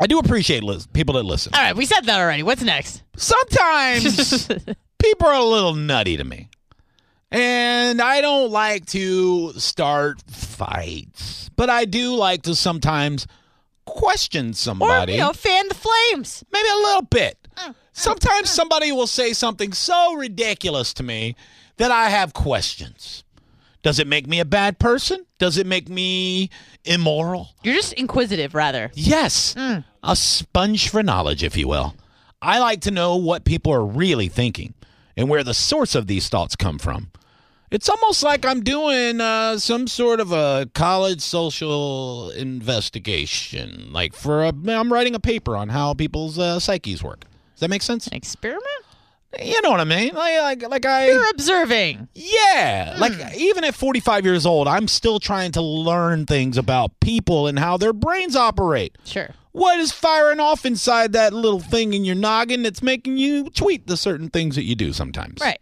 I 0.00 0.06
do 0.06 0.18
appreciate 0.18 0.62
lis- 0.64 0.86
people 0.88 1.14
that 1.14 1.22
listen. 1.24 1.52
All 1.54 1.60
right, 1.62 1.76
we 1.76 1.86
said 1.86 2.02
that 2.06 2.18
already. 2.20 2.42
What's 2.42 2.62
next? 2.62 3.02
Sometimes 3.16 4.48
people 4.98 5.28
are 5.28 5.34
a 5.34 5.44
little 5.44 5.74
nutty 5.74 6.16
to 6.16 6.24
me. 6.24 6.48
And 7.30 8.00
I 8.02 8.20
don't 8.20 8.50
like 8.50 8.84
to 8.86 9.52
start 9.54 10.20
fights, 10.30 11.50
but 11.56 11.70
I 11.70 11.84
do 11.86 12.14
like 12.14 12.42
to 12.42 12.54
sometimes 12.54 13.26
question 13.86 14.50
Or, 14.50 14.54
somebody. 14.54 15.12
you 15.14 15.18
know, 15.18 15.32
fan 15.32 15.68
the 15.68 15.74
flames. 15.74 16.44
maybe 16.52 16.68
a 16.68 16.76
little 16.76 17.02
bit. 17.02 17.38
Mm, 17.56 17.74
Sometimes 17.92 18.50
somebody 18.50 18.92
will 18.92 19.06
say 19.06 19.32
something 19.32 19.72
so 19.72 20.14
ridiculous 20.14 20.92
to 20.94 21.02
me 21.02 21.36
that 21.78 21.90
I 21.90 22.08
have 22.10 22.32
questions. 22.34 23.24
Does 23.82 23.98
it 23.98 24.06
make 24.06 24.26
me 24.28 24.38
a 24.40 24.44
bad 24.44 24.78
person? 24.78 25.26
Does 25.38 25.58
it 25.58 25.66
make 25.66 25.88
me 25.88 26.50
immoral? 26.84 27.50
You're 27.62 27.74
just 27.74 27.92
inquisitive, 27.94 28.54
rather. 28.54 28.90
Yes. 28.94 29.54
Mm. 29.54 29.84
A 30.04 30.16
sponge 30.16 30.88
for 30.88 31.02
knowledge, 31.02 31.42
if 31.42 31.56
you 31.56 31.66
will. 31.66 31.94
I 32.40 32.58
like 32.58 32.80
to 32.82 32.90
know 32.90 33.16
what 33.16 33.44
people 33.44 33.72
are 33.72 33.84
really 33.84 34.28
thinking 34.28 34.74
and 35.16 35.28
where 35.28 35.44
the 35.44 35.54
source 35.54 35.94
of 35.94 36.06
these 36.06 36.28
thoughts 36.28 36.56
come 36.56 36.78
from. 36.78 37.10
It's 37.70 37.88
almost 37.88 38.22
like 38.22 38.44
I'm 38.44 38.62
doing 38.62 39.20
uh, 39.20 39.58
some 39.58 39.86
sort 39.86 40.20
of 40.20 40.30
a 40.30 40.68
college 40.74 41.22
social 41.22 42.30
investigation. 42.30 43.90
Like 43.92 44.14
for 44.14 44.44
a, 44.44 44.52
I'm 44.68 44.92
writing 44.92 45.14
a 45.14 45.20
paper 45.20 45.56
on 45.56 45.70
how 45.70 45.94
people's 45.94 46.38
uh, 46.38 46.60
psyches 46.60 47.02
work. 47.02 47.20
Does 47.54 47.60
that 47.60 47.70
make 47.70 47.82
sense? 47.82 48.06
An 48.08 48.14
experiment? 48.14 48.66
You 49.40 49.62
know 49.62 49.70
what 49.70 49.80
I 49.80 49.84
mean? 49.84 50.14
Like, 50.14 50.62
like, 50.62 50.70
like 50.70 50.86
I. 50.86 51.06
You're 51.06 51.30
observing. 51.30 52.08
Yeah. 52.14 52.96
Like 52.98 53.34
even 53.36 53.64
at 53.64 53.74
45 53.74 54.24
years 54.24 54.44
old, 54.44 54.68
I'm 54.68 54.88
still 54.88 55.18
trying 55.18 55.52
to 55.52 55.62
learn 55.62 56.26
things 56.26 56.58
about 56.58 56.98
people 57.00 57.46
and 57.46 57.58
how 57.58 57.76
their 57.76 57.92
brains 57.92 58.36
operate. 58.36 58.96
Sure. 59.04 59.30
What 59.52 59.78
is 59.80 59.92
firing 59.92 60.40
off 60.40 60.64
inside 60.66 61.12
that 61.12 61.32
little 61.32 61.60
thing 61.60 61.94
in 61.94 62.04
your 62.04 62.14
noggin 62.14 62.62
that's 62.62 62.82
making 62.82 63.18
you 63.18 63.50
tweet 63.50 63.86
the 63.86 63.96
certain 63.96 64.28
things 64.28 64.56
that 64.56 64.64
you 64.64 64.74
do 64.74 64.92
sometimes? 64.92 65.40
Right. 65.40 65.60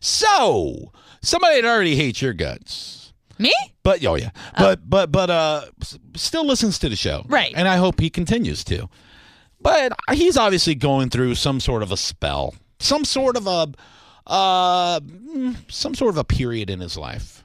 So, 0.00 0.92
somebody 1.22 1.60
that 1.60 1.68
already 1.68 1.96
hates 1.96 2.20
your 2.20 2.32
guts. 2.32 3.12
Me? 3.38 3.52
But 3.82 4.04
oh 4.04 4.14
yeah. 4.14 4.30
But 4.56 4.88
but 4.88 5.10
but 5.10 5.30
uh 5.30 5.64
still 6.14 6.46
listens 6.46 6.78
to 6.80 6.88
the 6.88 6.96
show. 6.96 7.24
Right. 7.28 7.52
And 7.56 7.66
I 7.66 7.76
hope 7.76 8.00
he 8.00 8.10
continues 8.10 8.62
to. 8.64 8.88
But 9.60 9.92
he's 10.12 10.36
obviously 10.36 10.74
going 10.74 11.10
through 11.10 11.34
some 11.36 11.58
sort 11.58 11.82
of 11.82 11.90
a 11.90 11.96
spell. 11.96 12.54
Some 12.84 13.04
sort 13.04 13.36
of 13.36 13.46
a 13.46 13.72
uh 14.26 15.00
some 15.68 15.94
sort 15.94 16.10
of 16.10 16.18
a 16.18 16.24
period 16.24 16.70
in 16.70 16.80
his 16.80 16.96
life. 16.96 17.44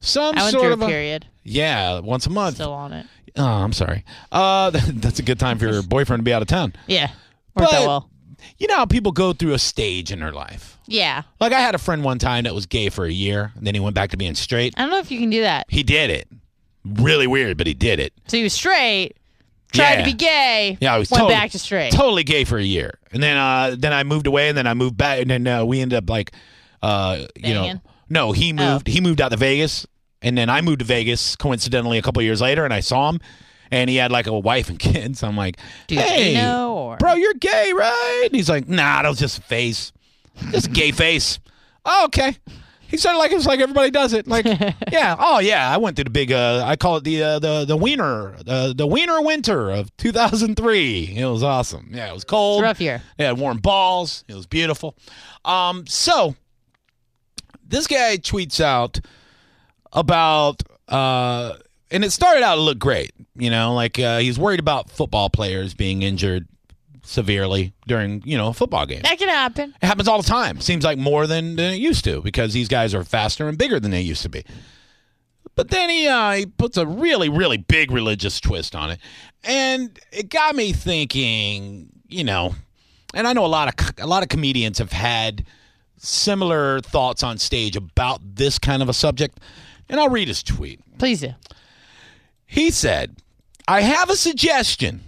Some 0.00 0.36
I 0.38 0.42
went 0.42 0.52
sort 0.52 0.64
through 0.64 0.72
of 0.74 0.82
a 0.82 0.86
period. 0.86 1.26
Yeah, 1.44 2.00
once 2.00 2.26
a 2.26 2.30
month. 2.30 2.56
Still 2.56 2.72
on 2.72 2.92
it. 2.92 3.06
Oh, 3.36 3.44
I'm 3.44 3.72
sorry. 3.72 4.04
Uh, 4.32 4.70
that's 4.88 5.18
a 5.18 5.22
good 5.22 5.38
time 5.38 5.58
for 5.58 5.66
your 5.66 5.82
boyfriend 5.94 6.20
to 6.20 6.24
be 6.24 6.32
out 6.32 6.42
of 6.42 6.48
town. 6.48 6.74
Yeah. 6.86 7.10
Worked 7.54 7.70
But- 7.70 7.74
out 7.74 7.86
well. 7.86 8.10
You 8.58 8.68
know 8.68 8.76
how 8.76 8.86
people 8.86 9.10
go 9.12 9.32
through 9.32 9.52
a 9.54 9.58
stage 9.58 10.12
in 10.12 10.20
their 10.20 10.32
life. 10.32 10.78
Yeah. 10.86 11.22
Like 11.40 11.52
I 11.52 11.58
had 11.60 11.74
a 11.74 11.78
friend 11.78 12.02
one 12.04 12.18
time 12.20 12.44
that 12.44 12.54
was 12.54 12.66
gay 12.66 12.88
for 12.88 13.04
a 13.04 13.10
year, 13.10 13.52
and 13.56 13.66
then 13.66 13.74
he 13.74 13.80
went 13.80 13.94
back 13.96 14.10
to 14.10 14.16
being 14.16 14.34
straight. 14.36 14.74
I 14.76 14.82
don't 14.82 14.90
know 14.90 14.98
if 14.98 15.10
you 15.10 15.18
can 15.18 15.30
do 15.30 15.40
that. 15.42 15.66
He 15.68 15.82
did 15.82 16.10
it. 16.10 16.28
Really 16.84 17.26
weird, 17.26 17.56
but 17.58 17.66
he 17.66 17.74
did 17.74 17.98
it. 18.00 18.12
So 18.28 18.36
he 18.36 18.42
was 18.44 18.52
straight, 18.52 19.16
tried 19.72 19.90
Yeah. 19.92 19.98
to 19.98 20.04
be 20.04 20.12
gay, 20.14 20.78
Yeah, 20.80 20.94
I 20.94 20.98
was 20.98 21.10
went 21.10 21.20
totally, 21.22 21.34
back 21.34 21.50
to 21.52 21.58
straight. 21.58 21.92
Totally 21.92 22.24
gay 22.24 22.44
for 22.44 22.58
a 22.58 22.62
year, 22.62 22.98
and 23.12 23.22
then 23.22 23.36
uh, 23.36 23.76
then 23.78 23.92
I 23.92 24.02
moved 24.04 24.26
away, 24.26 24.48
and 24.48 24.56
then 24.58 24.66
I 24.66 24.74
moved 24.74 24.96
back, 24.96 25.20
and 25.20 25.30
then 25.30 25.46
uh, 25.46 25.64
we 25.64 25.80
ended 25.80 25.96
up 25.98 26.08
like, 26.10 26.32
uh, 26.82 27.24
you 27.36 27.54
know, 27.54 27.80
no, 28.08 28.32
he 28.32 28.52
moved. 28.52 28.88
Oh. 28.88 28.92
He 28.92 29.00
moved 29.00 29.20
out 29.20 29.30
to 29.30 29.36
Vegas, 29.36 29.86
and 30.22 30.36
then 30.38 30.48
I 30.50 30.60
moved 30.62 30.78
to 30.80 30.84
Vegas 30.84 31.36
coincidentally 31.36 31.98
a 31.98 32.02
couple 32.02 32.22
years 32.22 32.40
later, 32.40 32.64
and 32.64 32.72
I 32.72 32.80
saw 32.80 33.10
him, 33.10 33.20
and 33.70 33.90
he 33.90 33.96
had 33.96 34.10
like 34.10 34.26
a 34.26 34.38
wife 34.38 34.68
and 34.70 34.78
kids. 34.80 35.22
I'm 35.22 35.36
like, 35.36 35.58
Do 35.86 35.94
you 35.96 36.00
hey, 36.00 36.34
know 36.34 36.76
or 36.78 36.96
bro, 36.96 37.14
you're 37.14 37.34
gay, 37.34 37.72
right? 37.74 38.22
And 38.26 38.34
he's 38.34 38.48
like, 38.48 38.68
nah, 38.68 39.02
that 39.02 39.08
was 39.08 39.18
just 39.18 39.38
a 39.38 39.42
face, 39.42 39.92
just 40.50 40.68
a 40.68 40.70
gay 40.70 40.90
face. 40.92 41.38
Oh, 41.84 42.04
okay. 42.06 42.36
He 42.88 42.96
said 42.96 43.14
it 43.14 43.18
like 43.18 43.32
it's 43.32 43.46
like 43.46 43.60
everybody 43.60 43.90
does 43.90 44.14
it. 44.14 44.26
Like, 44.26 44.44
yeah, 44.92 45.14
oh 45.18 45.38
yeah, 45.38 45.70
I 45.70 45.76
went 45.76 45.96
through 45.96 46.04
the 46.04 46.10
big. 46.10 46.32
Uh, 46.32 46.64
I 46.66 46.76
call 46.76 46.96
it 46.96 47.04
the 47.04 47.22
uh, 47.22 47.38
the 47.38 47.64
the 47.64 47.76
wiener, 47.76 48.34
uh, 48.46 48.72
the 48.72 48.86
wiener 48.86 49.20
winter 49.20 49.70
of 49.70 49.94
2003. 49.98 51.14
It 51.16 51.26
was 51.26 51.42
awesome. 51.42 51.90
Yeah, 51.92 52.08
it 52.10 52.14
was 52.14 52.24
cold. 52.24 52.60
It's 52.60 52.68
rough 52.68 52.80
year. 52.80 53.02
Had 53.18 53.38
warm 53.38 53.58
balls. 53.58 54.24
It 54.26 54.34
was 54.34 54.46
beautiful. 54.46 54.96
Um, 55.44 55.86
so 55.86 56.34
this 57.68 57.86
guy 57.86 58.16
tweets 58.16 58.60
out 58.60 58.98
about 59.92 60.62
uh 60.88 61.54
and 61.90 62.04
it 62.04 62.10
started 62.10 62.42
out 62.42 62.56
to 62.56 62.60
look 62.60 62.78
great 62.78 63.12
you 63.36 63.50
know 63.50 63.74
like 63.74 63.98
uh, 63.98 64.18
he's 64.18 64.38
worried 64.38 64.60
about 64.60 64.90
football 64.90 65.30
players 65.30 65.74
being 65.74 66.02
injured 66.02 66.46
severely 67.08 67.72
during 67.86 68.22
you 68.26 68.36
know 68.36 68.48
a 68.48 68.52
football 68.52 68.84
game 68.86 69.00
That 69.02 69.18
can 69.18 69.28
happen. 69.28 69.74
it 69.80 69.86
happens 69.86 70.08
all 70.08 70.20
the 70.20 70.28
time 70.28 70.60
seems 70.60 70.84
like 70.84 70.98
more 70.98 71.26
than, 71.26 71.56
than 71.56 71.72
it 71.72 71.78
used 71.78 72.04
to 72.04 72.20
because 72.20 72.52
these 72.52 72.68
guys 72.68 72.94
are 72.94 73.02
faster 73.02 73.48
and 73.48 73.56
bigger 73.56 73.80
than 73.80 73.90
they 73.90 74.02
used 74.02 74.22
to 74.22 74.28
be 74.28 74.44
but 75.54 75.70
then 75.70 75.88
he 75.88 76.06
uh, 76.06 76.32
he 76.32 76.46
puts 76.46 76.76
a 76.76 76.86
really 76.86 77.28
really 77.28 77.56
big 77.56 77.90
religious 77.90 78.40
twist 78.40 78.76
on 78.76 78.90
it 78.90 78.98
and 79.42 79.98
it 80.12 80.28
got 80.28 80.54
me 80.54 80.72
thinking 80.72 81.88
you 82.08 82.24
know 82.24 82.54
and 83.14 83.26
I 83.26 83.32
know 83.32 83.44
a 83.44 83.48
lot 83.48 83.68
of 83.68 83.94
a 83.98 84.06
lot 84.06 84.22
of 84.22 84.28
comedians 84.28 84.76
have 84.78 84.92
had 84.92 85.44
similar 85.96 86.80
thoughts 86.80 87.22
on 87.22 87.38
stage 87.38 87.74
about 87.74 88.20
this 88.36 88.58
kind 88.58 88.82
of 88.82 88.88
a 88.88 88.92
subject 88.94 89.40
and 89.88 89.98
I'll 89.98 90.10
read 90.10 90.28
his 90.28 90.42
tweet 90.42 90.80
Please 90.98 91.20
do. 91.22 91.30
he 92.44 92.70
said, 92.70 93.16
I 93.66 93.80
have 93.82 94.10
a 94.10 94.16
suggestion. 94.16 95.07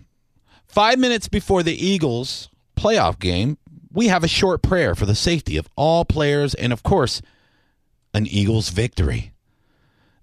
Five 0.70 1.00
minutes 1.00 1.26
before 1.26 1.64
the 1.64 1.74
Eagles 1.74 2.48
playoff 2.76 3.18
game, 3.18 3.58
we 3.92 4.06
have 4.06 4.22
a 4.22 4.28
short 4.28 4.62
prayer 4.62 4.94
for 4.94 5.04
the 5.04 5.16
safety 5.16 5.56
of 5.56 5.68
all 5.74 6.04
players 6.04 6.54
and, 6.54 6.72
of 6.72 6.84
course, 6.84 7.20
an 8.14 8.26
Eagles 8.28 8.68
victory. 8.68 9.32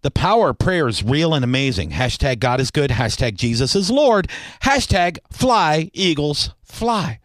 The 0.03 0.11
power 0.11 0.51
of 0.51 0.59
prayer 0.59 0.87
is 0.87 1.03
real 1.03 1.33
and 1.33 1.43
amazing. 1.43 1.89
Hashtag 1.89 2.39
God 2.39 2.61
is 2.61 2.71
good. 2.71 2.91
Hashtag 2.91 3.35
Jesus 3.35 3.75
is 3.75 3.91
Lord. 3.91 4.29
Hashtag 4.63 5.17
fly, 5.29 5.91
Eagles, 5.93 6.51
fly. 6.63 7.19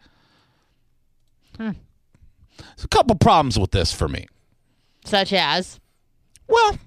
Hmm. 1.55 1.71
There's 2.57 2.83
a 2.83 2.89
couple 2.89 3.15
problems 3.15 3.57
with 3.57 3.71
this 3.71 3.93
for 3.93 4.09
me. 4.09 4.27
Such 5.05 5.31
as 5.31 5.79
Well, 6.49 6.77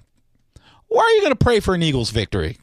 why 0.88 1.02
are 1.02 1.10
you 1.12 1.20
going 1.22 1.32
to 1.32 1.44
pray 1.44 1.60
for 1.60 1.74
an 1.74 1.82
Eagles 1.82 2.10
victory? 2.10 2.58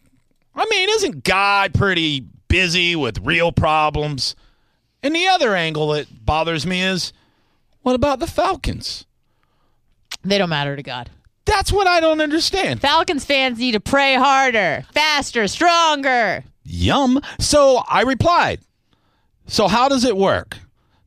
I 0.54 0.68
mean, 0.70 0.90
isn't 0.90 1.24
God 1.24 1.74
pretty 1.74 2.28
busy 2.54 2.96
with 2.96 3.18
real 3.18 3.52
problems? 3.52 4.36
And 5.02 5.16
the 5.16 5.26
other 5.26 5.56
angle 5.56 5.88
that 5.90 6.24
bothers 6.24 6.68
me 6.68 6.84
is 6.84 7.12
what 7.82 7.96
about 7.96 8.20
the 8.20 8.28
Falcons? 8.28 9.06
they 10.24 10.38
don't 10.38 10.50
matter 10.50 10.76
to 10.76 10.84
God. 10.84 11.10
That's 11.46 11.72
what 11.72 11.88
I 11.88 12.00
don't 12.00 12.22
understand. 12.22 12.80
Falcons 12.80 13.26
fans 13.26 13.58
need 13.58 13.72
to 13.72 13.80
pray 13.80 14.14
harder, 14.14 14.86
faster, 14.94 15.48
stronger. 15.48 16.44
Yum. 16.64 17.20
So 17.40 17.82
I 17.90 18.04
replied, 18.04 18.60
So 19.48 19.68
how 19.68 19.90
does 19.90 20.06
it 20.06 20.16
work? 20.16 20.60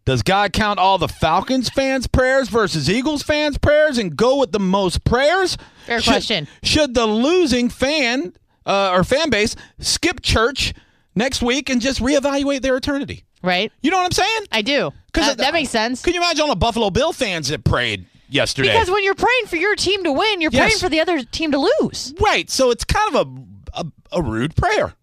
Does 0.04 0.22
God 0.22 0.52
count 0.52 0.80
all 0.80 0.98
the 0.98 1.08
Falcons 1.08 1.68
fans' 1.68 2.08
prayers 2.08 2.48
versus 2.48 2.90
Eagles 2.90 3.22
fans' 3.22 3.56
prayers 3.56 3.98
and 3.98 4.16
go 4.16 4.36
with 4.40 4.50
the 4.50 4.58
most 4.60 5.04
prayers? 5.04 5.56
Fair 5.86 6.00
Should- 6.00 6.10
question. 6.10 6.48
Should 6.64 6.94
the 6.94 7.06
losing 7.06 7.68
fan 7.68 8.34
uh, 8.66 8.90
or 8.92 9.04
fan 9.04 9.30
base 9.30 9.54
skip 9.78 10.20
church 10.22 10.74
next 11.16 11.42
week 11.42 11.68
and 11.70 11.80
just 11.80 12.00
reevaluate 12.00 12.62
their 12.62 12.76
eternity? 12.76 13.24
Right? 13.42 13.72
You 13.82 13.90
know 13.90 13.96
what 13.98 14.04
I'm 14.06 14.12
saying? 14.12 14.40
I 14.52 14.62
do. 14.62 14.92
'Cause 15.12 15.28
Uh, 15.28 15.30
it- 15.32 15.38
that 15.38 15.52
makes 15.52 15.70
sense. 15.70 16.02
Can 16.02 16.14
you 16.14 16.20
imagine 16.20 16.42
all 16.42 16.48
the 16.48 16.56
Buffalo 16.56 16.90
Bill 16.90 17.12
fans 17.12 17.48
that 17.48 17.64
prayed 17.64 18.06
yesterday? 18.28 18.72
Because 18.72 18.90
when 18.90 19.02
you're 19.04 19.14
praying 19.14 19.46
for 19.46 19.56
your 19.56 19.74
team 19.76 20.04
to 20.04 20.12
win, 20.12 20.40
you're 20.40 20.50
Yes. 20.52 20.60
praying 20.62 20.78
for 20.78 20.88
the 20.88 21.00
other 21.00 21.22
team 21.24 21.50
to 21.52 21.68
lose. 21.80 22.14
right, 22.20 22.48
so 22.50 22.70
it's 22.70 22.84
kind 22.84 23.14
of 23.14 23.26
a, 23.74 23.80
a 23.80 23.86
a 24.12 24.22
rude 24.22 24.54
prayer 24.56 24.94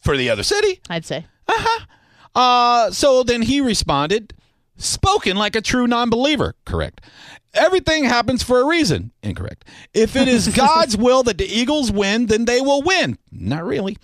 for 0.00 0.16
the 0.16 0.30
other 0.30 0.42
city. 0.44 0.80
I'd 0.88 1.04
say. 1.04 1.26
Uh-huh. 1.48 1.84
Uh, 2.34 2.90
so 2.92 3.22
then 3.22 3.42
he 3.42 3.60
responded, 3.60 4.32
spoken 4.76 5.36
like 5.36 5.56
a 5.56 5.60
true 5.60 5.86
non 5.86 6.08
believer. 6.10 6.54
Correct. 6.64 7.00
Everything 7.54 8.04
happens 8.04 8.42
for 8.42 8.60
a 8.60 8.66
reason. 8.66 9.10
Incorrect. 9.22 9.64
If 9.94 10.16
it 10.16 10.28
is 10.28 10.48
God's 10.56 10.96
will 10.96 11.22
that 11.24 11.38
the 11.38 11.46
Eagles 11.46 11.90
win, 11.90 12.26
then 12.26 12.44
they 12.44 12.60
will 12.60 12.82
win. 12.82 13.18
Not 13.32 13.64
really. 13.64 13.96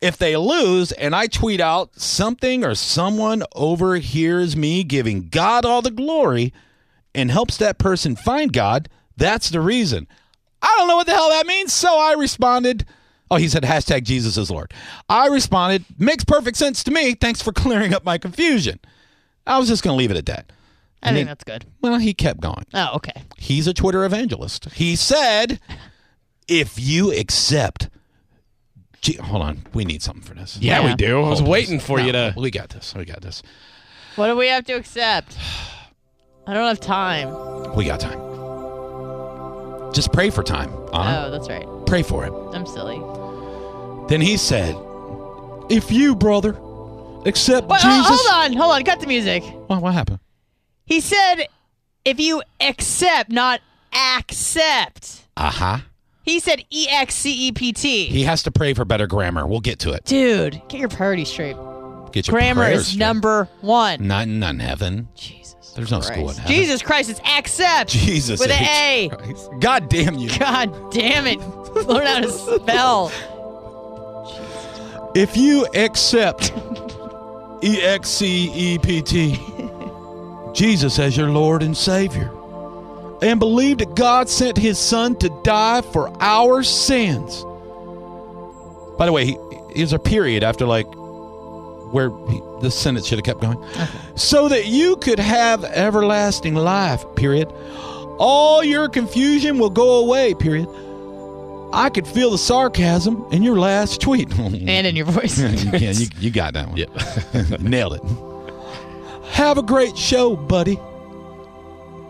If 0.00 0.16
they 0.16 0.36
lose 0.36 0.92
and 0.92 1.14
I 1.14 1.26
tweet 1.26 1.60
out 1.60 1.98
something 1.98 2.64
or 2.64 2.74
someone 2.74 3.42
overhears 3.54 4.56
me 4.56 4.84
giving 4.84 5.28
God 5.28 5.64
all 5.64 5.82
the 5.82 5.90
glory 5.90 6.52
and 7.14 7.30
helps 7.30 7.56
that 7.56 7.78
person 7.78 8.16
find 8.16 8.52
God, 8.52 8.88
that's 9.16 9.50
the 9.50 9.60
reason. 9.60 10.06
I 10.62 10.74
don't 10.78 10.88
know 10.88 10.96
what 10.96 11.06
the 11.06 11.14
hell 11.14 11.30
that 11.30 11.46
means, 11.46 11.72
so 11.72 11.98
I 11.98 12.12
responded. 12.12 12.84
Oh, 13.30 13.36
he 13.36 13.48
said 13.48 13.62
hashtag 13.62 14.02
Jesus 14.02 14.36
is 14.36 14.50
Lord. 14.50 14.72
I 15.08 15.28
responded, 15.28 15.84
makes 15.98 16.24
perfect 16.24 16.56
sense 16.56 16.82
to 16.84 16.90
me. 16.90 17.14
Thanks 17.14 17.40
for 17.40 17.52
clearing 17.54 17.94
up 17.94 18.04
my 18.04 18.18
confusion. 18.18 18.80
I 19.46 19.58
was 19.58 19.68
just 19.68 19.82
going 19.82 19.94
to 19.94 19.98
leave 19.98 20.10
it 20.10 20.16
at 20.16 20.26
that. 20.26 20.52
I 21.02 21.08
And 21.08 21.16
think 21.16 21.26
then- 21.26 21.30
that's 21.30 21.44
good. 21.44 21.64
Well, 21.80 21.98
he 21.98 22.12
kept 22.14 22.40
going. 22.40 22.64
Oh, 22.74 22.96
okay. 22.96 23.22
He's 23.38 23.66
a 23.66 23.72
Twitter 23.74 24.04
evangelist. 24.04 24.66
He 24.72 24.96
said, 24.96 25.58
if 26.48 26.78
you 26.78 27.12
accept. 27.12 27.88
Gee, 29.00 29.14
hold 29.14 29.42
on. 29.42 29.62
We 29.72 29.86
need 29.86 30.02
something 30.02 30.22
for 30.22 30.34
this. 30.34 30.58
Yeah, 30.60 30.80
Yeah. 30.80 30.86
we 30.90 30.94
do. 30.94 31.16
I 31.22 31.28
was 31.30 31.38
Hold 31.38 31.48
on. 31.48 31.52
waiting 31.52 31.80
for 31.80 31.98
No, 31.98 32.04
you 32.04 32.12
to. 32.12 32.34
We 32.36 32.50
got 32.50 32.68
this. 32.68 32.94
We 32.94 33.06
got 33.06 33.22
this. 33.22 33.42
What 34.16 34.26
do 34.26 34.36
we 34.36 34.48
have 34.48 34.64
to 34.66 34.74
accept? 34.74 35.38
I 36.46 36.52
don't 36.52 36.66
have 36.66 36.80
time. 36.80 37.74
We 37.74 37.86
got 37.86 38.00
time. 38.00 38.20
Just 39.94 40.12
pray 40.12 40.28
for 40.30 40.42
time. 40.42 40.68
Anna. 40.92 41.24
Oh, 41.26 41.30
that's 41.30 41.48
right. 41.48 41.64
Pray 41.86 42.02
for 42.02 42.26
it. 42.26 42.32
I'm 42.54 42.66
silly. 42.66 43.00
Then 44.08 44.20
he 44.20 44.36
said, 44.36 44.76
if 45.70 45.90
you, 45.90 46.14
brother, 46.14 46.50
accept 47.26 47.68
Wait, 47.68 47.80
oh, 47.82 47.88
Jesus. 47.98 48.26
hold 48.26 48.44
on, 48.44 48.52
hold 48.56 48.72
on. 48.74 48.84
Cut 48.84 49.00
the 49.00 49.06
music. 49.06 49.42
What, 49.66 49.80
what 49.82 49.94
happened? 49.94 50.18
He 50.90 51.00
said, 51.00 51.46
if 52.04 52.18
you 52.18 52.42
accept, 52.60 53.30
not 53.30 53.60
accept. 53.94 55.24
Uh 55.36 55.50
huh. 55.50 55.78
He 56.24 56.40
said 56.40 56.64
E 56.68 56.88
X 56.90 57.14
C 57.14 57.48
E 57.48 57.52
P 57.52 57.72
T. 57.72 58.06
He 58.06 58.24
has 58.24 58.42
to 58.42 58.50
pray 58.50 58.74
for 58.74 58.84
better 58.84 59.06
grammar. 59.06 59.46
We'll 59.46 59.60
get 59.60 59.78
to 59.80 59.92
it. 59.92 60.04
Dude, 60.04 60.60
get 60.68 60.80
your 60.80 60.88
priorities 60.88 61.28
straight. 61.28 61.56
Get 62.12 62.26
your 62.26 62.34
Grammar 62.38 62.62
prayers 62.64 62.80
is 62.80 62.86
straight. 62.88 62.98
number 62.98 63.48
one. 63.60 64.04
Not 64.06 64.26
none 64.26 64.58
heaven. 64.58 65.08
Jesus. 65.14 65.72
There's 65.76 65.92
no 65.92 66.00
school 66.00 66.28
in 66.28 66.36
heaven. 66.36 66.52
Jesus 66.52 66.82
Christ, 66.82 67.08
it's 67.08 67.20
accept. 67.20 67.90
Jesus. 67.90 68.40
With 68.40 68.50
an 68.50 68.60
H. 68.62 68.68
A. 68.68 69.08
Christ. 69.16 69.50
God 69.60 69.88
damn 69.88 70.18
you. 70.18 70.28
God 70.40 70.92
damn 70.92 71.28
it. 71.28 71.38
Learn 71.86 72.06
how 72.06 72.20
to 72.20 72.30
spell. 72.32 73.12
If 75.14 75.36
you 75.36 75.66
accept 75.74 76.52
E 77.62 77.80
X 77.80 78.08
C 78.08 78.50
E 78.52 78.78
P 78.78 79.00
T, 79.02 79.38
Jesus 80.54 80.98
as 80.98 81.16
your 81.16 81.30
Lord 81.30 81.62
and 81.62 81.76
Savior, 81.76 82.30
and 83.22 83.38
believe 83.38 83.78
that 83.78 83.94
God 83.94 84.28
sent 84.28 84.56
his 84.56 84.78
Son 84.78 85.16
to 85.16 85.28
die 85.44 85.82
for 85.82 86.10
our 86.20 86.62
sins. 86.62 87.44
By 88.98 89.06
the 89.06 89.12
way, 89.12 89.26
he, 89.26 89.38
there's 89.74 89.92
a 89.92 89.98
period 89.98 90.42
after 90.42 90.66
like 90.66 90.86
where 91.92 92.10
he, 92.28 92.40
the 92.60 92.70
sentence 92.70 93.06
should 93.06 93.18
have 93.18 93.24
kept 93.24 93.40
going. 93.40 93.62
So 94.16 94.48
that 94.48 94.66
you 94.66 94.96
could 94.96 95.18
have 95.18 95.64
everlasting 95.64 96.54
life, 96.54 97.04
period. 97.16 97.48
All 98.18 98.62
your 98.62 98.88
confusion 98.88 99.58
will 99.58 99.70
go 99.70 100.04
away, 100.04 100.34
period. 100.34 100.68
I 101.72 101.88
could 101.88 102.06
feel 102.06 102.30
the 102.30 102.38
sarcasm 102.38 103.24
in 103.30 103.42
your 103.42 103.58
last 103.58 104.00
tweet. 104.00 104.30
And 104.38 104.86
in 104.86 104.96
your 104.96 105.06
voice. 105.06 105.38
yeah, 105.38 105.92
you, 105.92 106.06
you 106.18 106.30
got 106.30 106.54
that 106.54 106.68
one. 106.68 106.76
Yep. 106.76 107.60
Nailed 107.60 107.94
it. 107.94 108.29
Have 109.40 109.56
a 109.56 109.62
great 109.62 109.96
show, 109.96 110.36
buddy. 110.36 110.78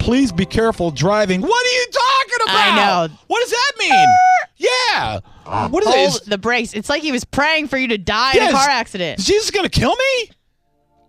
Please 0.00 0.32
be 0.32 0.44
careful 0.44 0.90
driving. 0.90 1.40
What 1.40 1.64
are 1.64 1.70
you 1.70 1.86
talking 1.92 2.38
about? 2.42 2.56
I 2.56 3.06
know. 3.06 3.14
What 3.28 3.40
does 3.40 3.50
that 3.50 3.72
mean? 3.78 3.92
Ah! 3.92 4.48
yeah. 4.56 5.68
What 5.68 5.84
is? 5.84 5.88
Hold 5.88 5.96
oh, 5.96 6.06
Is, 6.08 6.20
the 6.22 6.38
brakes. 6.38 6.74
It's 6.74 6.88
like 6.88 7.02
he 7.02 7.12
was 7.12 7.24
praying 7.24 7.68
for 7.68 7.78
you 7.78 7.86
to 7.86 7.98
die 7.98 8.32
in 8.32 8.38
Yes. 8.38 8.50
a 8.50 8.56
car 8.56 8.68
accident. 8.68 9.18
Jesus 9.20 9.28
is 9.28 9.34
Jesus 9.34 9.50
going 9.52 9.62
to 9.62 9.70
kill 9.70 9.94
me? 9.94 10.30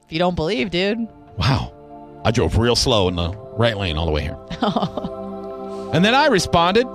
If 0.05 0.11
you 0.11 0.19
don't 0.19 0.35
believe, 0.35 0.69
dude. 0.69 1.07
Wow. 1.37 2.21
I 2.23 2.29
drove 2.29 2.55
real 2.55 2.75
slow 2.75 3.07
in 3.07 3.15
the 3.15 3.31
right 3.57 3.75
lane 3.75 3.97
all 3.97 4.05
the 4.05 4.11
way 4.11 4.21
here. 4.21 4.37
and 5.91 6.05
then 6.05 6.13
I 6.13 6.27
responded, 6.27 6.85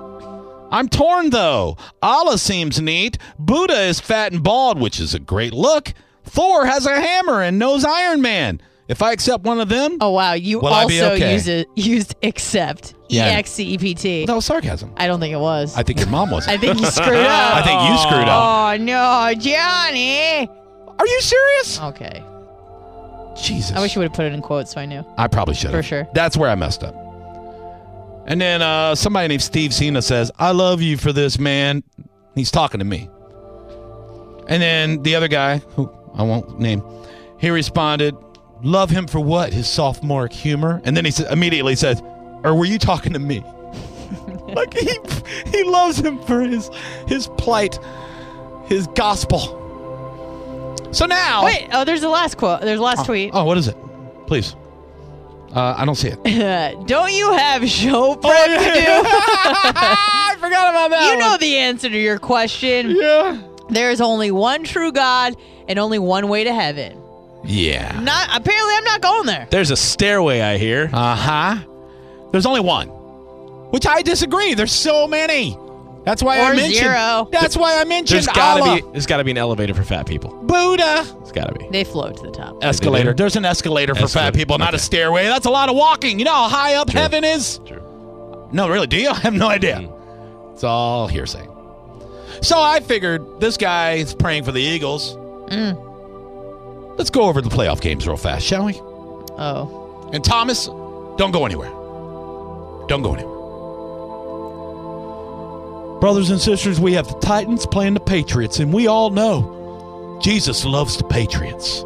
I'm 0.70 0.88
torn 0.88 1.30
though. 1.30 1.78
Allah 2.00 2.38
seems 2.38 2.80
neat. 2.80 3.18
Buddha 3.40 3.86
is 3.86 3.98
fat 3.98 4.32
and 4.32 4.44
bald, 4.44 4.80
which 4.80 5.00
is 5.00 5.14
a 5.14 5.18
great 5.18 5.52
look. 5.52 5.94
Thor 6.22 6.64
has 6.64 6.86
a 6.86 7.00
hammer 7.00 7.42
and 7.42 7.58
knows 7.58 7.84
Iron 7.84 8.22
Man. 8.22 8.60
If 8.88 9.02
I 9.02 9.12
accept 9.12 9.42
one 9.44 9.60
of 9.60 9.68
them, 9.68 9.98
Oh 10.00 10.12
wow, 10.12 10.34
you 10.34 10.60
Will 10.60 10.68
I 10.68 10.86
be 10.86 11.00
also 11.00 11.14
okay? 11.14 11.32
used 11.34 11.48
it, 11.48 11.66
used 11.74 12.14
accept. 12.22 12.92
E 13.10 13.16
Yeah. 13.16 13.24
X 13.26 13.50
C 13.50 13.64
E 13.74 13.78
P 13.78 13.94
T. 13.94 14.26
that 14.26 14.34
was 14.34 14.44
sarcasm. 14.44 14.92
I 14.96 15.06
don't 15.08 15.18
think 15.20 15.32
it 15.34 15.38
was. 15.40 15.76
I 15.76 15.82
think 15.82 15.98
your 15.98 16.08
mom 16.08 16.30
was. 16.30 16.46
I 16.48 16.56
think 16.56 16.78
you 16.78 16.86
screwed 16.86 17.16
up. 17.16 17.54
I 17.56 17.62
think 17.62 17.80
you 17.90 17.98
screwed 17.98 18.28
up. 18.28 18.78
Oh 18.78 18.82
no, 18.82 19.32
Johnny. 19.40 20.48
Are 20.98 21.06
you 21.06 21.20
serious? 21.20 21.80
Okay. 21.80 22.22
Jesus. 23.40 23.76
I 23.76 23.80
wish 23.80 23.94
you 23.94 24.00
would 24.00 24.08
have 24.08 24.16
put 24.16 24.24
it 24.26 24.32
in 24.32 24.40
quotes 24.40 24.72
so 24.72 24.80
I 24.80 24.86
knew. 24.86 25.04
I 25.18 25.26
probably 25.28 25.54
should 25.54 25.70
have. 25.70 25.78
For 25.78 25.82
sure. 25.82 26.08
That's 26.14 26.36
where 26.36 26.48
I 26.48 26.54
messed 26.54 26.82
up. 26.82 26.94
And 28.28 28.40
then 28.40 28.62
uh, 28.62 28.94
somebody 28.94 29.28
named 29.28 29.42
Steve 29.42 29.74
Cena 29.74 30.00
says, 30.02 30.30
I 30.38 30.52
love 30.52 30.80
you 30.80 30.96
for 30.96 31.12
this, 31.12 31.38
man. 31.38 31.82
He's 32.34 32.50
talking 32.50 32.78
to 32.78 32.84
me. 32.84 33.08
And 34.48 34.62
then 34.62 35.02
the 35.02 35.14
other 35.16 35.28
guy, 35.28 35.58
who 35.58 35.92
I 36.14 36.22
won't 36.22 36.58
name, 36.58 36.82
he 37.38 37.50
responded, 37.50 38.14
Love 38.62 38.90
him 38.90 39.06
for 39.06 39.20
what? 39.20 39.52
His 39.52 39.68
sophomoric 39.68 40.32
humor? 40.32 40.80
And 40.84 40.96
then 40.96 41.04
he 41.04 41.12
immediately 41.30 41.76
says, 41.76 42.02
Or 42.44 42.54
were 42.54 42.64
you 42.64 42.78
talking 42.78 43.12
to 43.12 43.18
me? 43.18 43.40
like 44.48 44.72
he, 44.74 44.98
he 45.50 45.62
loves 45.64 45.98
him 45.98 46.18
for 46.22 46.40
his, 46.40 46.70
his 47.06 47.28
plight, 47.36 47.78
his 48.66 48.86
gospel. 48.88 49.62
So 50.92 51.04
now. 51.06 51.44
Wait, 51.44 51.68
oh, 51.72 51.84
there's 51.84 52.00
the 52.00 52.08
last 52.08 52.36
quote. 52.36 52.60
There's 52.62 52.78
the 52.78 52.84
last 52.84 53.04
tweet. 53.06 53.30
Oh, 53.34 53.44
what 53.44 53.58
is 53.58 53.68
it? 53.68 53.76
Please. 54.26 54.54
Uh, 55.54 55.74
I 55.76 55.84
don't 55.84 55.94
see 55.94 56.08
it. 56.08 56.22
Don't 56.86 57.12
you 57.12 57.32
have 57.32 57.66
show 57.68 58.14
prep 58.16 58.32
Oh, 58.34 58.46
to 58.46 58.64
do? 58.64 58.64
I 59.08 60.36
forgot 60.38 60.68
about 60.70 60.90
that. 60.90 61.12
You 61.12 61.18
know 61.18 61.36
the 61.38 61.56
answer 61.56 61.88
to 61.88 61.98
your 61.98 62.18
question. 62.18 62.90
Yeah. 62.90 63.40
There 63.70 63.90
is 63.90 64.00
only 64.02 64.30
one 64.30 64.64
true 64.64 64.92
God 64.92 65.34
and 65.66 65.78
only 65.78 65.98
one 65.98 66.28
way 66.28 66.44
to 66.44 66.52
heaven. 66.52 67.00
Yeah. 67.46 67.98
Not 68.00 68.28
apparently 68.34 68.74
I'm 68.74 68.84
not 68.84 69.00
going 69.00 69.26
there. 69.26 69.46
There's 69.50 69.70
a 69.70 69.76
stairway 69.76 70.40
I 70.40 70.58
hear. 70.58 70.90
Uh 70.92 71.14
huh. 71.16 71.56
There's 72.32 72.46
only 72.46 72.60
one, 72.60 72.88
which 72.88 73.86
I 73.86 74.02
disagree. 74.02 74.54
There's 74.54 74.72
so 74.72 75.06
many. 75.06 75.56
That's 76.04 76.22
why 76.22 76.38
I 76.38 76.52
Or 76.52 76.54
mentioned. 76.54 76.74
zero. 76.74 77.28
That's 77.32 77.56
why 77.56 77.80
I 77.80 77.84
mentioned 77.84 78.16
There's 78.18 78.26
gotta 78.28 78.62
Allah, 78.62 78.76
be 78.80 78.82
there's 78.92 79.06
gotta 79.06 79.24
be 79.24 79.32
an 79.32 79.38
elevator 79.38 79.74
for 79.74 79.82
fat 79.82 80.06
people. 80.06 80.30
Buddha. 80.44 81.04
It's 81.22 81.32
gotta 81.32 81.52
be. 81.58 81.66
They 81.70 81.82
float 81.82 82.16
to 82.18 82.22
the 82.24 82.30
top. 82.30 82.62
Escalator. 82.62 83.12
There's 83.12 83.34
an 83.34 83.44
escalator 83.44 83.92
for 83.94 84.02
fat 84.02 84.04
Escalator. 84.04 84.32
people, 84.38 84.58
not 84.58 84.74
a 84.74 84.78
stairway. 84.78 85.24
That's 85.24 85.46
a 85.46 85.50
lot 85.50 85.68
of 85.68 85.74
walking. 85.74 86.20
You 86.20 86.24
know 86.24 86.32
how 86.32 86.48
high 86.48 86.74
up 86.74 86.90
True. 86.90 87.00
heaven 87.00 87.24
is? 87.24 87.58
True. 87.66 87.82
No, 88.52 88.68
really. 88.68 88.86
Do 88.86 88.96
you? 89.00 89.08
I 89.10 89.14
have 89.14 89.34
no 89.34 89.48
idea. 89.48 89.90
It's 90.52 90.62
all 90.62 91.08
hearsay. 91.08 91.44
So 92.40 92.60
I 92.60 92.80
figured 92.80 93.40
this 93.40 93.56
guy 93.56 93.94
is 93.94 94.14
praying 94.14 94.44
for 94.44 94.52
the 94.52 94.60
Eagles. 94.62 95.16
Let's 96.96 97.10
go 97.10 97.22
over 97.24 97.40
the 97.40 97.50
playoff 97.50 97.80
games 97.80 98.06
real 98.06 98.16
fast, 98.16 98.46
shall 98.46 98.64
we? 98.64 98.74
Oh. 99.38 100.10
And 100.12 100.24
Thomas, 100.24 100.66
don't 100.66 101.32
go 101.32 101.44
anywhere. 101.44 101.70
Don't 102.88 103.02
go 103.02 103.14
anywhere. 103.14 103.36
Brothers 106.00 106.30
and 106.30 106.40
sisters, 106.40 106.78
we 106.78 106.92
have 106.92 107.08
the 107.08 107.18
Titans 107.20 107.66
playing 107.66 107.94
the 107.94 108.00
Patriots, 108.00 108.60
and 108.60 108.72
we 108.72 108.86
all 108.86 109.10
know 109.10 110.18
Jesus 110.22 110.64
loves 110.64 110.96
the 110.96 111.04
Patriots. 111.04 111.82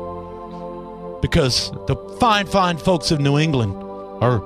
Because 1.23 1.71
the 1.87 1.97
fine, 2.19 2.47
fine 2.47 2.79
folks 2.79 3.11
of 3.11 3.21
New 3.21 3.39
England 3.39 3.75
are 4.23 4.41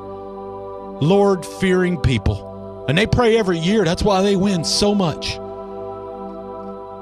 Lord 1.00 1.44
fearing 1.44 1.98
people. 1.98 2.84
And 2.88 2.96
they 2.98 3.06
pray 3.06 3.36
every 3.36 3.58
year. 3.58 3.84
That's 3.84 4.02
why 4.02 4.22
they 4.22 4.36
win 4.36 4.64
so 4.64 4.94
much. 4.94 5.36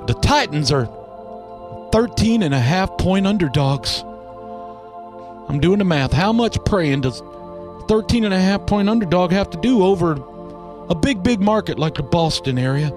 The 0.07 0.15
Titans 0.21 0.71
are 0.73 0.89
13 1.93 2.43
and 2.43 2.55
a 2.55 2.59
half 2.59 2.97
point 2.99 3.27
underdogs. 3.27 4.03
I'm 5.49 5.61
doing 5.61 5.79
the 5.79 5.85
math. 5.85 6.13
How 6.13 6.33
much 6.33 6.57
praying 6.65 7.03
does 7.03 7.21
13 7.89 8.25
and 8.25 8.33
a 8.33 8.41
half 8.41 8.67
point 8.67 8.89
underdog 8.89 9.31
have 9.33 9.51
to 9.51 9.59
do 9.59 9.85
over 9.85 10.13
a 10.89 10.95
big, 10.95 11.23
big 11.23 11.41
market 11.41 11.79
like 11.79 11.95
the 11.95 12.03
Boston 12.03 12.59
area? 12.59 12.91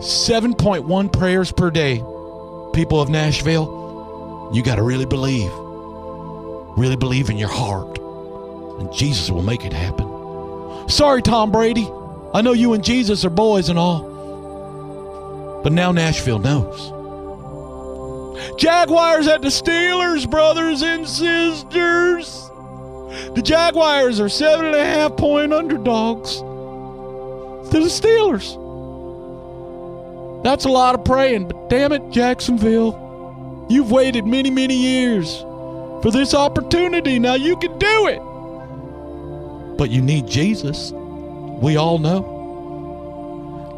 7.1 0.00 1.12
prayers 1.12 1.52
per 1.52 1.70
day. 1.70 1.98
People 2.74 3.00
of 3.00 3.08
Nashville, 3.08 4.50
you 4.52 4.62
got 4.64 4.76
to 4.76 4.82
really 4.82 5.06
believe. 5.06 5.52
Really 6.76 6.96
believe 6.96 7.30
in 7.30 7.36
your 7.36 7.50
heart. 7.50 7.98
And 8.80 8.92
Jesus 8.92 9.30
will 9.30 9.42
make 9.42 9.64
it 9.64 9.72
happen. 9.72 10.08
Sorry, 10.88 11.22
Tom 11.22 11.52
Brady. 11.52 11.88
I 12.34 12.42
know 12.42 12.52
you 12.52 12.72
and 12.72 12.82
Jesus 12.82 13.24
are 13.24 13.30
boys 13.30 13.68
and 13.68 13.78
all. 13.78 14.11
But 15.62 15.72
now 15.72 15.92
Nashville 15.92 16.38
knows. 16.38 16.92
Jaguars 18.58 19.28
at 19.28 19.42
the 19.42 19.48
Steelers, 19.48 20.28
brothers 20.28 20.82
and 20.82 21.08
sisters. 21.08 22.50
The 23.34 23.42
Jaguars 23.42 24.20
are 24.20 24.28
seven 24.28 24.66
and 24.66 24.74
a 24.74 24.84
half 24.84 25.16
point 25.16 25.52
underdogs 25.52 26.38
to 26.40 27.78
the 27.80 27.88
Steelers. 27.88 28.58
That's 30.42 30.64
a 30.64 30.68
lot 30.68 30.94
of 30.94 31.04
praying, 31.04 31.48
but 31.48 31.70
damn 31.70 31.92
it, 31.92 32.10
Jacksonville. 32.10 33.66
You've 33.70 33.90
waited 33.92 34.26
many, 34.26 34.50
many 34.50 34.76
years 34.76 35.40
for 36.02 36.10
this 36.10 36.34
opportunity. 36.34 37.18
Now 37.18 37.34
you 37.34 37.56
can 37.56 37.78
do 37.78 38.06
it. 38.08 38.18
But 39.78 39.90
you 39.90 40.02
need 40.02 40.26
Jesus. 40.26 40.90
We 40.92 41.76
all 41.76 41.98
know. 41.98 42.41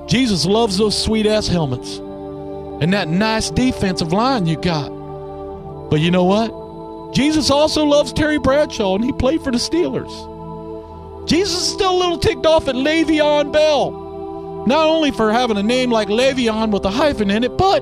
Jesus 0.06 0.44
loves 0.44 0.76
those 0.76 1.00
sweet 1.00 1.26
ass 1.26 1.48
helmets 1.48 1.98
and 2.80 2.92
that 2.92 3.08
nice 3.08 3.50
defensive 3.50 4.12
line 4.12 4.46
you 4.46 4.60
got. 4.60 4.88
But 5.90 6.00
you 6.00 6.10
know 6.10 6.24
what? 6.24 7.14
Jesus 7.14 7.50
also 7.50 7.84
loves 7.84 8.12
Terry 8.12 8.38
Bradshaw, 8.38 8.96
and 8.96 9.04
he 9.04 9.12
played 9.12 9.42
for 9.42 9.52
the 9.52 9.58
Steelers. 9.58 10.10
Jesus 11.28 11.62
is 11.62 11.72
still 11.72 11.96
a 11.96 11.98
little 11.98 12.18
ticked 12.18 12.44
off 12.44 12.66
at 12.66 12.74
Le'Veon 12.74 13.52
Bell. 13.52 14.64
Not 14.66 14.86
only 14.86 15.12
for 15.12 15.32
having 15.32 15.56
a 15.56 15.62
name 15.62 15.90
like 15.90 16.08
Le'Veon 16.08 16.72
with 16.72 16.84
a 16.84 16.90
hyphen 16.90 17.30
in 17.30 17.44
it, 17.44 17.56
but 17.56 17.80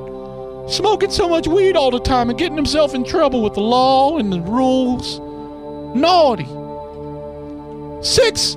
smoking 0.68 1.10
so 1.10 1.28
much 1.28 1.48
weed 1.48 1.74
all 1.74 1.90
the 1.90 2.00
time 2.00 2.28
and 2.28 2.38
getting 2.38 2.56
himself 2.56 2.94
in 2.94 3.04
trouble 3.04 3.42
with 3.42 3.54
the 3.54 3.60
law 3.60 4.18
and 4.18 4.32
the 4.32 4.40
rules. 4.42 5.18
Naughty. 5.96 6.46
Six 8.04 8.56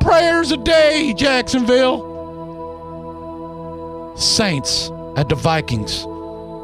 prayers 0.00 0.52
a 0.52 0.56
day, 0.58 1.12
Jacksonville. 1.16 2.11
Saints 4.16 4.90
at 5.16 5.28
the 5.28 5.34
Vikings. 5.34 6.04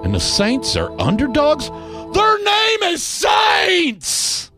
And 0.05 0.15
the 0.15 0.21
Saints 0.21 0.77
are 0.77 0.93
underdogs? 1.01 1.71
Their 2.15 2.43
name 2.43 2.83
is 2.85 3.03
Saints! 3.03 4.51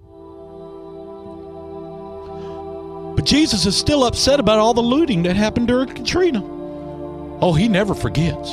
But 3.16 3.24
Jesus 3.24 3.66
is 3.66 3.76
still 3.76 4.04
upset 4.04 4.40
about 4.40 4.58
all 4.58 4.74
the 4.74 4.80
looting 4.80 5.22
that 5.24 5.36
happened 5.36 5.68
during 5.68 5.88
Katrina. 5.88 6.42
Oh, 7.42 7.52
he 7.52 7.68
never 7.68 7.94
forgets. 7.94 8.52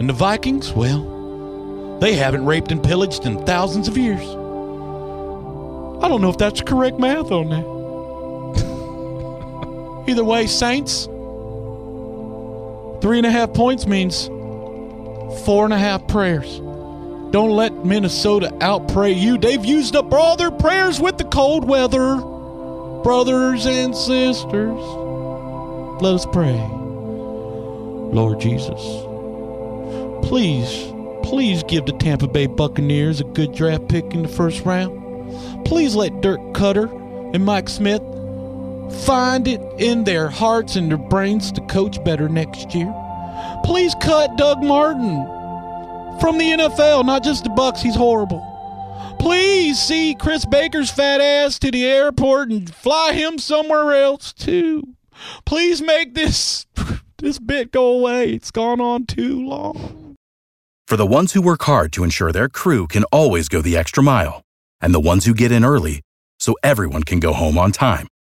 And 0.00 0.08
the 0.08 0.12
Vikings, 0.12 0.72
well, 0.72 1.98
they 2.00 2.14
haven't 2.14 2.44
raped 2.44 2.72
and 2.72 2.82
pillaged 2.82 3.24
in 3.24 3.44
thousands 3.44 3.88
of 3.88 3.96
years. 3.96 4.22
I 6.02 6.08
don't 6.08 6.20
know 6.20 6.30
if 6.30 6.38
that's 6.38 6.60
correct 6.60 6.98
math 6.98 7.30
on 7.30 7.50
that. 7.50 7.64
Either 10.10 10.24
way, 10.24 10.46
Saints, 10.46 11.08
three 13.04 13.18
and 13.18 13.26
a 13.26 13.30
half 13.30 13.52
points 13.52 13.86
means 13.86 14.28
four 15.44 15.66
and 15.66 15.74
a 15.74 15.78
half 15.78 16.08
prayers. 16.08 16.58
Don't 17.32 17.50
let 17.50 17.84
Minnesota 17.84 18.48
outpray 18.60 19.14
you. 19.14 19.36
They've 19.36 19.62
used 19.62 19.94
up 19.94 20.10
all 20.10 20.38
their 20.38 20.50
prayers 20.50 20.98
with 21.00 21.18
the 21.18 21.24
cold 21.24 21.68
weather. 21.68 22.16
Brothers 23.02 23.66
and 23.66 23.94
sisters, 23.94 24.80
let 26.00 26.14
us 26.14 26.24
pray. 26.24 26.56
Lord 28.14 28.40
Jesus, 28.40 28.80
please, 30.26 30.90
please 31.28 31.62
give 31.64 31.84
the 31.84 31.92
Tampa 31.98 32.26
Bay 32.26 32.46
Buccaneers 32.46 33.20
a 33.20 33.24
good 33.24 33.52
draft 33.52 33.86
pick 33.88 34.14
in 34.14 34.22
the 34.22 34.28
first 34.28 34.64
round. 34.64 35.66
Please 35.66 35.94
let 35.94 36.22
Dirk 36.22 36.40
Koetter 36.54 37.34
and 37.34 37.44
Mike 37.44 37.68
Smith 37.68 38.00
find 38.90 39.46
it 39.48 39.60
in 39.78 40.04
their 40.04 40.28
hearts 40.28 40.76
and 40.76 40.90
their 40.90 40.98
brains 40.98 41.52
to 41.52 41.60
coach 41.62 42.02
better 42.04 42.28
next 42.28 42.74
year. 42.74 42.92
Please 43.64 43.94
cut 44.00 44.36
Doug 44.36 44.62
Martin 44.62 45.24
from 46.20 46.38
the 46.38 46.50
NFL, 46.50 47.04
not 47.04 47.24
just 47.24 47.44
the 47.44 47.50
Bucs. 47.50 47.80
He's 47.80 47.96
horrible. 47.96 48.44
Please 49.18 49.80
see 49.80 50.14
Chris 50.14 50.44
Baker's 50.44 50.90
fat 50.90 51.20
ass 51.20 51.58
to 51.60 51.70
the 51.70 51.86
airport 51.86 52.50
and 52.50 52.72
fly 52.72 53.12
him 53.12 53.38
somewhere 53.38 53.92
else 53.92 54.32
too. 54.32 54.82
Please 55.46 55.80
make 55.80 56.14
this 56.14 56.66
this 57.18 57.38
bit 57.38 57.72
go 57.72 57.86
away. 57.86 58.32
It's 58.32 58.50
gone 58.50 58.80
on 58.80 59.06
too 59.06 59.46
long. 59.46 60.16
For 60.86 60.98
the 60.98 61.06
ones 61.06 61.32
who 61.32 61.40
work 61.40 61.62
hard 61.62 61.92
to 61.94 62.04
ensure 62.04 62.30
their 62.30 62.50
crew 62.50 62.86
can 62.86 63.04
always 63.04 63.48
go 63.48 63.62
the 63.62 63.76
extra 63.76 64.02
mile, 64.02 64.42
and 64.80 64.94
the 64.94 65.00
ones 65.00 65.24
who 65.24 65.32
get 65.32 65.50
in 65.50 65.64
early 65.64 66.02
so 66.38 66.54
everyone 66.62 67.04
can 67.04 67.20
go 67.20 67.32
home 67.32 67.56
on 67.56 67.72
time, 67.72 68.06